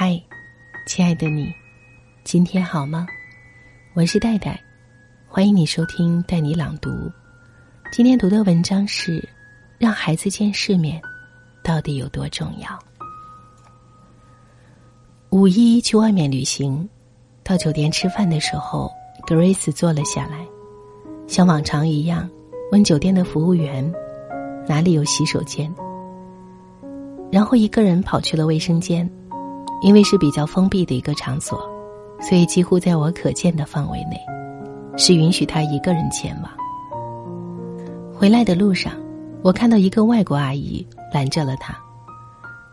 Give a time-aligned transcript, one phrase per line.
[0.00, 0.16] 嗨，
[0.86, 1.52] 亲爱的你，
[2.22, 3.04] 今天好吗？
[3.94, 4.56] 我是戴戴，
[5.26, 6.88] 欢迎你收听带你朗读。
[7.90, 9.28] 今天读的文章是：
[9.76, 11.02] 让孩子见世面，
[11.64, 12.78] 到底有多重要？
[15.30, 16.88] 五一去外面旅行，
[17.42, 18.88] 到酒店吃饭的时候
[19.26, 20.46] ，Grace 坐了下来，
[21.26, 22.30] 像往常一样
[22.70, 23.92] 问酒店的服务员
[24.68, 25.68] 哪里有洗手间，
[27.32, 29.10] 然后一个人跑去了卫生间。
[29.80, 31.58] 因为是比较封闭的一个场所，
[32.20, 34.18] 所以几乎在我可见的范围内，
[34.96, 36.50] 是允许他一个人前往。
[38.12, 38.92] 回来的路上，
[39.42, 41.76] 我看到一个外国阿姨拦着了他。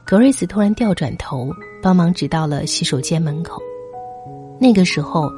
[0.03, 1.49] 格瑞斯突然调转头，
[1.81, 3.61] 帮忙指到了洗手间门口。
[4.59, 5.29] 那个时候，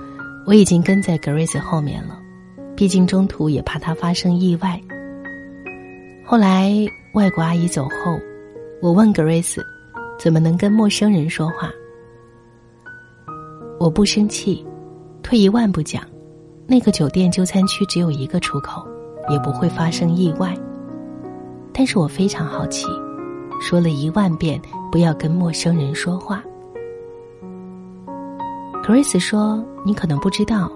[0.45, 2.17] 我已经跟在格瑞斯后面了，
[2.75, 4.79] 毕竟中途也怕他发生意外。
[6.25, 6.71] 后来，
[7.13, 8.17] 外国阿姨走后，
[8.81, 9.61] 我问格瑞斯。
[10.17, 11.71] 怎么能跟陌生人说话？
[13.79, 14.65] 我不生气。
[15.23, 16.01] 退一万步讲，
[16.65, 18.87] 那个酒店就餐区只有一个出口，
[19.29, 20.55] 也不会发生意外。
[21.73, 22.87] 但是我非常好奇，
[23.61, 26.41] 说了一万遍不要跟陌生人说话。
[28.83, 30.71] Chris 说：“你可能不知道，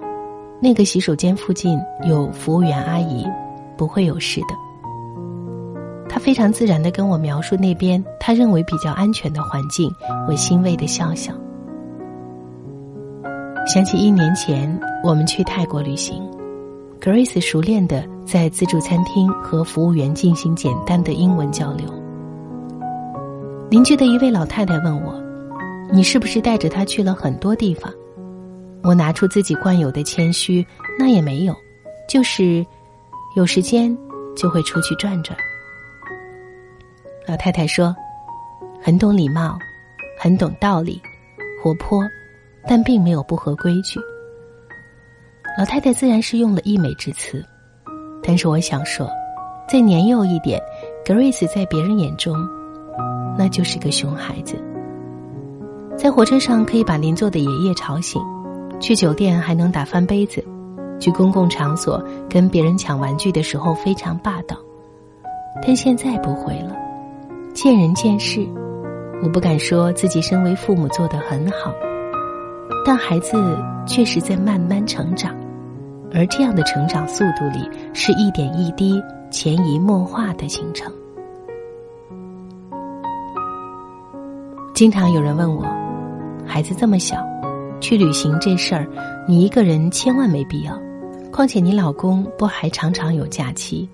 [0.61, 3.25] 那个洗手间附近有服务员阿姨，
[3.77, 4.47] 不会有事的。”
[6.21, 9.91] 非常自然的跟我描述那边他认为比较安全的环境，
[10.27, 11.33] 我欣慰的笑笑。
[13.65, 16.21] 想起一年前我们去泰国旅行
[16.99, 21.87] ，Grace 熟练的在自助餐厅和服务员进行简单的英文交流。
[23.71, 25.19] 邻居的一位老太太问我
[25.91, 27.91] ：“你是不是带着他去了很多地方？”
[28.83, 30.65] 我拿出自己惯有的谦虚
[30.99, 31.55] ：“那也没有，
[32.07, 32.65] 就是
[33.35, 33.95] 有时间
[34.35, 35.35] 就会出去转转。”
[37.27, 37.95] 老太太说
[38.81, 39.57] ：“很懂礼貌，
[40.19, 40.99] 很懂道理，
[41.61, 42.03] 活泼，
[42.67, 43.99] 但并没有不合规矩。”
[45.57, 47.45] 老太太自然是用了溢美之词，
[48.23, 49.07] 但是我想说，
[49.69, 50.59] 再年幼一点
[51.05, 52.35] ，Grace 在别人眼中，
[53.37, 54.55] 那就是个熊孩子。
[55.95, 58.19] 在火车上可以把邻座的爷爷吵醒，
[58.79, 60.43] 去酒店还能打翻杯子，
[60.99, 64.57] 去公共场所跟别人抢玩具的时候非常霸道，
[65.61, 66.75] 但现在不会了。
[67.53, 68.47] 见人见事，
[69.21, 71.73] 我不敢说自己身为父母做得很好，
[72.85, 73.37] 但孩子
[73.85, 75.35] 确实在慢慢成长，
[76.13, 80.91] 而这样的成长速度里，是一点一滴、潜移默化的形成。
[84.73, 85.65] 经常有人问我，
[86.45, 87.17] 孩子这么小，
[87.81, 88.87] 去旅行这事儿，
[89.27, 90.73] 你一个人千万没必要，
[91.31, 93.87] 况且你老公不还常常有假期，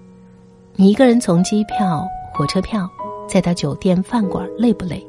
[0.75, 2.87] 你一个人从机票、火车票。
[3.27, 5.05] 再到酒店饭馆累不累？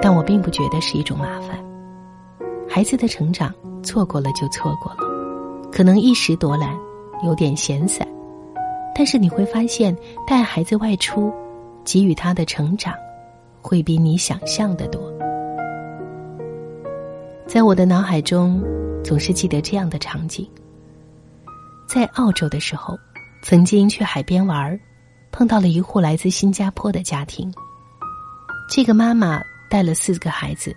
[0.00, 1.58] 但我并不觉得是一种麻烦。
[2.68, 4.98] 孩子的成长错过了就错过了，
[5.70, 6.76] 可能一时多懒，
[7.24, 8.06] 有点闲散，
[8.94, 9.96] 但是你会发现，
[10.26, 11.32] 带孩子外出，
[11.84, 12.94] 给予他的成长，
[13.60, 15.12] 会比你想象的多。
[17.46, 18.62] 在我的脑海中，
[19.04, 20.48] 总是记得这样的场景：
[21.86, 22.98] 在澳洲的时候，
[23.44, 24.78] 曾经去海边玩儿。
[25.32, 27.52] 碰到了一户来自新加坡的家庭。
[28.68, 30.76] 这个妈妈带了四个孩子，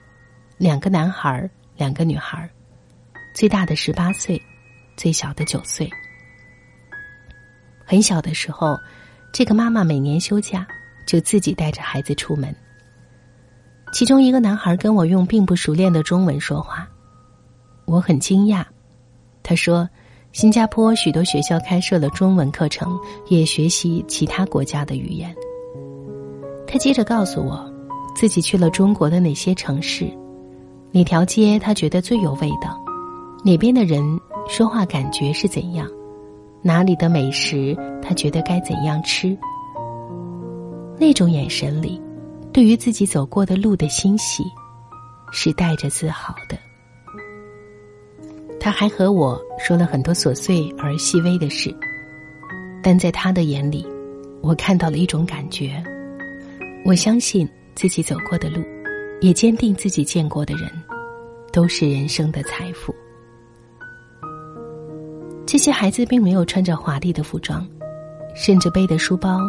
[0.57, 2.49] 两个男孩两个女孩
[3.35, 4.41] 最大的十八岁，
[4.95, 5.89] 最小的九岁。
[7.85, 8.79] 很小的时候，
[9.33, 10.65] 这个妈妈每年休假
[11.05, 12.55] 就自己带着孩子出门。
[13.91, 16.87] 其中一个男孩跟我用并不熟练的中文说话，
[17.85, 18.65] 我很惊讶。
[19.43, 19.87] 他说。
[20.35, 25.33] 新加坡许多学校开设了中文课程，也学习其他国家的语言。
[26.67, 27.73] 他接着告诉我，
[28.13, 30.05] 自己去了中国的哪些城市，
[30.91, 32.77] 哪条街他觉得最有味道，
[33.45, 34.03] 哪边的人
[34.49, 35.87] 说话感觉是怎样，
[36.61, 39.37] 哪里的美食他觉得该怎样吃。
[40.99, 42.01] 那种眼神里，
[42.51, 44.43] 对于自己走过的路的欣喜，
[45.31, 46.57] 是带着自豪的。
[48.65, 51.71] 他还和我说了很多琐碎而细微的事，
[52.81, 53.85] 但在他的眼里，
[54.41, 55.83] 我看到了一种感觉。
[56.83, 58.63] 我相信自己走过的路，
[59.21, 60.67] 也坚定自己见过的人，
[61.53, 62.91] 都是人生的财富。
[65.45, 67.63] 这些孩子并没有穿着华丽的服装，
[68.35, 69.41] 甚至背的书包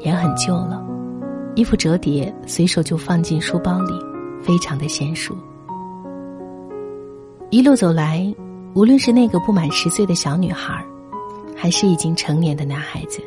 [0.00, 0.84] 也很旧了，
[1.54, 3.92] 衣服折叠，随手就放进书包里，
[4.42, 5.38] 非常的娴熟。
[7.50, 8.34] 一路走来。
[8.76, 10.84] 无论是那个不满十岁的小女孩，
[11.56, 13.22] 还是已经成年的男孩子，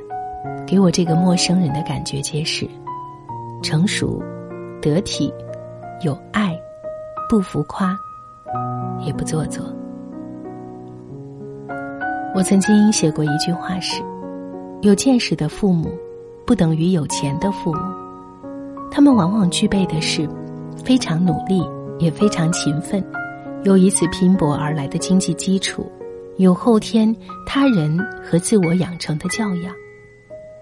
[0.67, 2.69] 给我这个陌生人的感觉皆是
[3.63, 4.21] 成熟、
[4.79, 5.33] 得体、
[6.05, 6.55] 有爱，
[7.27, 7.97] 不浮夸，
[9.03, 9.65] 也不做作。
[12.35, 14.03] 我曾经写过一句话是：
[14.83, 15.89] 有见识的父母，
[16.45, 17.81] 不等于有钱的父母。
[18.91, 20.29] 他们往往具备的是
[20.85, 21.67] 非常努力，
[21.97, 23.03] 也非常勤奋，
[23.63, 25.91] 有以此拼搏而来的经济基础，
[26.37, 27.13] 有后天
[27.45, 29.73] 他人和自我养成的教养。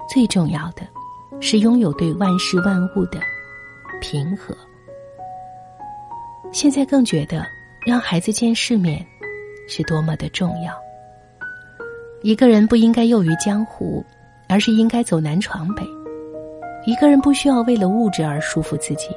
[0.09, 0.81] 最重要的，
[1.39, 3.19] 是拥有对万事万物的
[4.01, 4.55] 平和。
[6.51, 7.45] 现在更觉得，
[7.85, 9.05] 让孩子见世面，
[9.67, 10.73] 是多么的重要。
[12.23, 14.03] 一个人不应该囿于江湖，
[14.49, 15.83] 而是应该走南闯北。
[16.85, 19.09] 一个人不需要为了物质而束缚自己，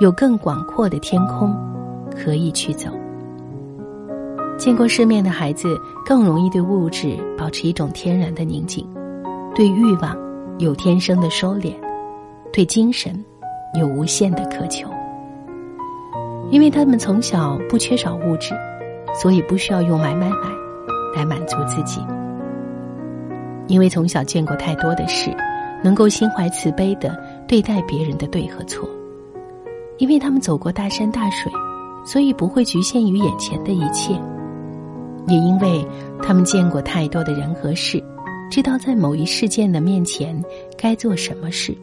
[0.00, 1.56] 有更广阔的天空
[2.10, 2.90] 可以去走。
[4.62, 5.76] 见过世面的孩子
[6.06, 8.88] 更容易对物质保持一种天然的宁静，
[9.56, 10.16] 对欲望
[10.60, 11.74] 有天生的收敛，
[12.52, 13.12] 对精神
[13.76, 14.88] 有无限的渴求。
[16.52, 18.54] 因为他们从小不缺少物质，
[19.20, 20.48] 所以不需要用买买买
[21.16, 22.00] 来满足自己。
[23.66, 25.36] 因为从小见过太多的事，
[25.82, 28.88] 能够心怀慈悲的对待别人的对和错。
[29.98, 31.50] 因为他们走过大山大水，
[32.04, 34.16] 所以不会局限于眼前的一切。
[35.26, 35.86] 也因为
[36.22, 38.02] 他们见过太多的人和事，
[38.50, 40.40] 知道在某一事件的面前
[40.76, 41.76] 该做什么事。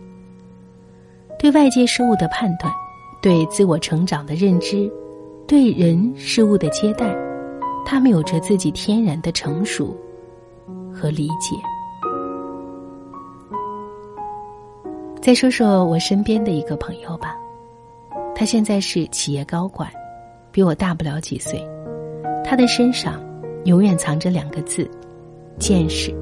[1.37, 2.71] 对外界事物的判断。
[3.21, 4.89] 对自我成长的认知，
[5.45, 7.13] 对人事物的接待，
[7.85, 9.93] 他们有着自己天然的成熟
[10.93, 11.53] 和理解。
[15.21, 17.35] 再说说我身边的一个朋友吧，
[18.33, 19.91] 他现在是企业高管，
[20.49, 21.61] 比我大不了几岁。
[22.45, 23.21] 他的身上
[23.65, 24.89] 永远藏着两个字：
[25.57, 26.15] 见识。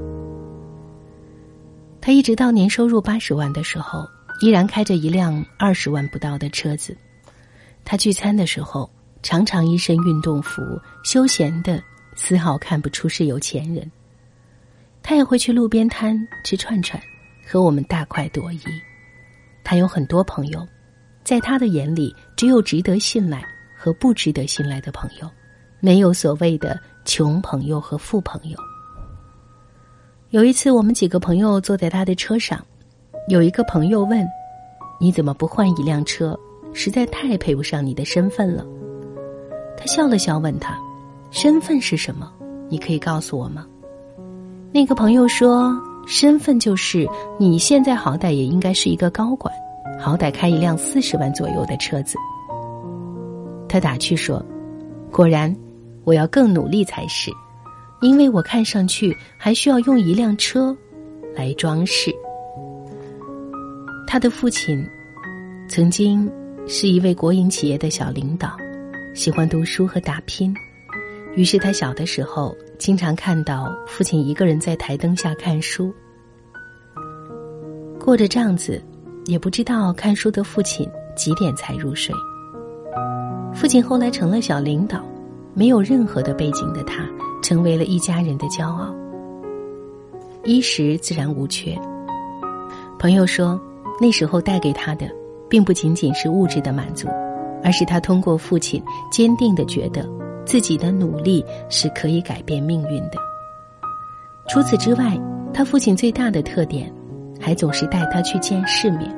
[2.02, 4.08] 他一直到年收入八十万的时候。
[4.40, 6.96] 依然开着一辆二十万不到的车子，
[7.84, 8.88] 他聚餐的时候
[9.24, 10.62] 常常一身运动服，
[11.04, 11.82] 休闲的
[12.16, 13.92] 丝毫看不出是有钱人。
[15.02, 17.02] 他也会去路边摊吃串串，
[17.48, 18.62] 和我们大快朵颐。
[19.64, 20.64] 他有很多朋友，
[21.24, 23.44] 在他的眼里，只有值得信赖
[23.76, 25.28] 和不值得信赖的朋友，
[25.80, 28.58] 没有所谓的穷朋友和富朋友。
[30.32, 32.62] 有一次，我们几个朋友坐在他的车上。
[33.30, 34.28] 有一个朋友问
[35.00, 36.38] ：“你怎么不换一辆车？
[36.74, 38.66] 实在太配不上你的身份了。”
[39.78, 40.78] 他笑了笑，问他
[41.32, 42.30] ：“身份是什么？
[42.70, 43.66] 你可以告诉我吗？”
[44.74, 45.74] 那个朋友说
[46.06, 47.08] ：“身份就是
[47.40, 49.54] 你现在好歹也应该是一个高管，
[49.98, 52.18] 好歹开一辆四十万左右的车子。”
[53.70, 54.46] 他打趣说
[55.10, 55.56] ：“果然，
[56.08, 57.30] 我要更努力才是，
[58.00, 60.74] 因为我看上去还需要用一辆车
[61.36, 62.16] 来装饰。”
[64.08, 64.82] 他的父亲
[65.68, 66.32] 曾经
[66.66, 68.56] 是一位国营企业的小领导，
[69.14, 70.56] 喜欢读书和打拼。
[71.36, 75.94] 于是他小的时候经常看到父亲一个人在台灯下看书，
[78.00, 78.82] 过着这样子，
[79.26, 82.16] 也不知道看书的父亲几点才入睡。
[83.54, 85.04] 父亲后来成了小领导，
[85.58, 87.04] 没有任何的背景的他，
[87.42, 88.94] 成为了一家人的骄傲，
[90.44, 91.76] 衣食自然无缺。
[93.00, 93.60] 朋友说。
[94.00, 95.10] 那时候带给他的，
[95.50, 97.08] 并不仅仅是物质的满足，
[97.64, 98.80] 而是他通过父亲
[99.12, 100.08] 坚定的觉得
[100.46, 103.14] 自己的努力是可以改变命运的。
[104.48, 105.20] 除此之外，
[105.52, 106.94] 他父亲最大的特点，
[107.42, 109.12] 还总是带他去见世面。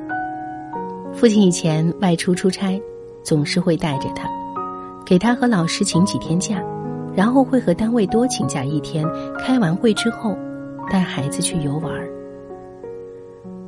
[1.12, 2.80] 父亲以前外出出差，
[3.22, 4.26] 总是会带着他，
[5.04, 6.62] 给他和老师请几天假，
[7.14, 9.04] 然后会和单位多请假一天。
[9.38, 10.36] 开完会之后，
[10.90, 11.92] 带孩子去游玩。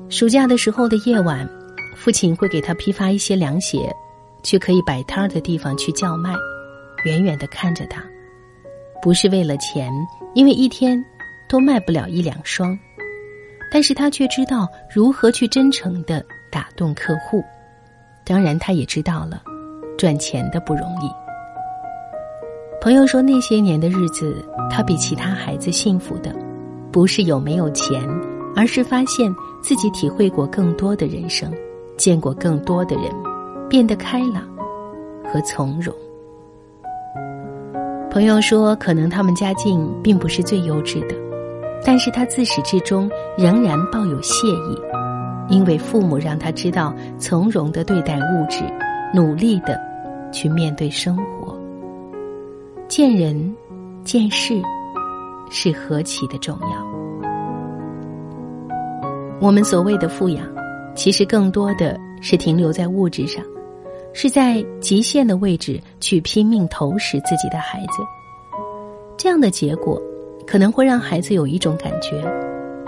[0.09, 1.49] 暑假的时候的夜晚，
[1.97, 3.91] 父亲会给他批发一些凉鞋，
[4.43, 6.35] 去可以摆摊儿的地方去叫卖，
[7.05, 8.05] 远远的看着他，
[9.03, 9.91] 不是为了钱，
[10.35, 11.03] 因为一天
[11.49, 12.79] 都卖不了一两双，
[13.73, 17.43] 但是他却知道如何去真诚的打动客户，
[18.25, 19.43] 当然他也知道了
[19.97, 21.22] 赚钱的不容易。
[22.83, 26.35] 朋友说那些年的日子，他比其他孩子幸福的，
[26.91, 28.03] 不是有没有钱。
[28.57, 31.51] 而是发现自己体会过更多的人生，
[31.97, 33.05] 见过更多的人，
[33.69, 34.43] 变得开朗
[35.33, 35.95] 和从容。
[38.11, 41.15] 朋友说，可能他们家境并不是最优质的，
[41.87, 43.09] 但是他自始至终
[43.39, 44.77] 仍然抱有谢意，
[45.49, 48.65] 因为父母让他知道从容的对待物质，
[49.15, 49.81] 努力的
[50.33, 51.42] 去面对生活。
[52.95, 53.57] 见人，
[54.05, 54.61] 见事，
[55.51, 56.69] 是何其的重要。
[59.41, 60.47] 我们所谓的富养，
[60.95, 63.43] 其实更多的是停留在物质上，
[64.13, 68.03] 是在极限的位置去拼命投食自己的孩子。
[69.17, 69.99] 这样的结果，
[70.47, 72.21] 可能会让孩子有一种感觉，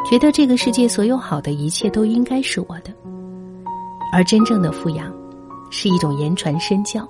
[0.05, 2.93] 觉得这个世界所有好的一切都应该是我的。
[4.13, 5.11] 而真正的富养，
[5.71, 7.09] 是一种言传身教，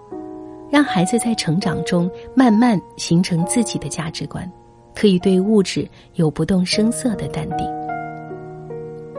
[0.75, 4.51] 让孩子在成长中慢慢形成自己的价值观，
[4.93, 7.59] 可以对物质有不动声色的淡定。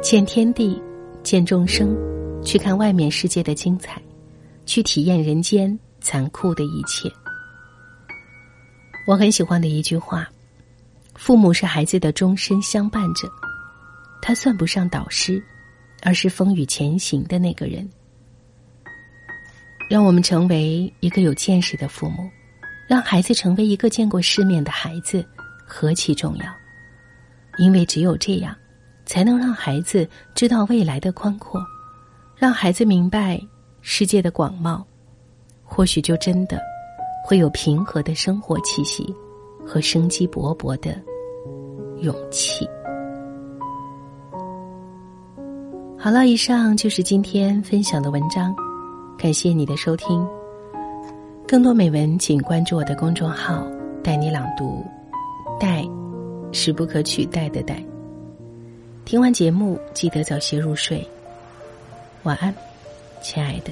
[0.01, 0.77] 见天地，
[1.23, 1.95] 见众生，
[2.43, 4.01] 去看外面世界的精彩，
[4.65, 7.09] 去体验人间残酷的一切。
[9.07, 10.29] 我很喜欢的一句话
[11.15, 13.29] ：“父母是孩子的终身相伴者，
[14.21, 15.41] 他算不上导师。”
[16.03, 17.89] 而是风雨前行的那个人。
[19.89, 22.29] 让我们成为一个有见识的父母，
[22.87, 25.25] 让孩子成为一个见过世面的孩子，
[25.65, 26.45] 何其重要！
[27.57, 28.55] 因为只有这样，
[29.05, 31.63] 才能让孩子知道未来的宽阔，
[32.35, 33.39] 让孩子明白
[33.81, 34.83] 世界的广袤，
[35.63, 36.59] 或许就真的
[37.23, 39.15] 会有平和的生活气息
[39.65, 40.99] 和生机勃勃的
[42.01, 42.67] 勇气。
[45.97, 48.55] 好了，以上就是今天分享的文章，
[49.17, 50.27] 感谢你的收听。
[51.47, 53.65] 更多美文，请关注我的公众号
[54.03, 54.83] “带你朗读
[55.59, 55.83] ”，“带”
[56.51, 57.81] 是不可取代的“带”。
[59.05, 61.07] 听完节目，记得早些入睡，
[62.23, 62.53] 晚安，
[63.21, 63.71] 亲爱的。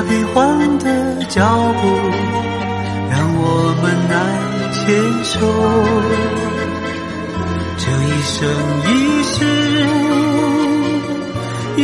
[0.00, 0.86] 那变幻的
[1.24, 1.82] 脚步
[3.10, 3.42] 让我
[3.82, 4.14] 们难
[4.72, 4.78] 牵
[5.24, 5.34] 手。
[7.78, 8.38] 这一生
[8.86, 8.88] 一
[9.24, 9.34] 世，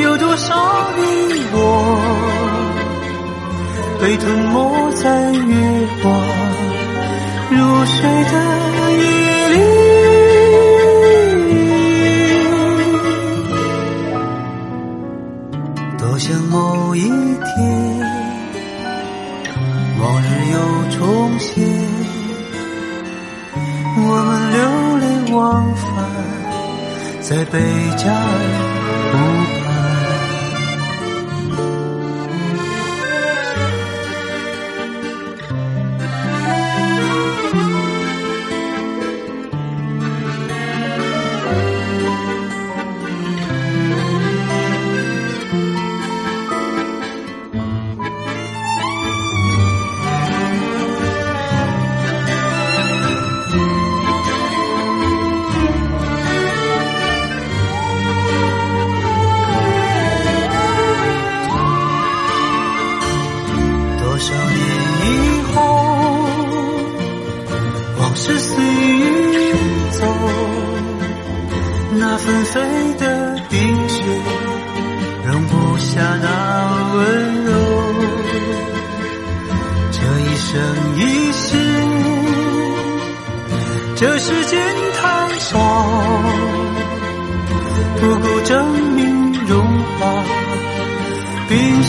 [0.00, 0.54] 有多少
[0.96, 1.02] 你
[1.54, 1.58] 我
[4.00, 5.52] 被吞没在月
[6.00, 6.04] 光
[7.50, 7.98] 如水
[8.30, 8.34] 的
[27.44, 27.60] 在贝
[27.98, 29.33] 加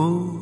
[0.00, 0.39] cold.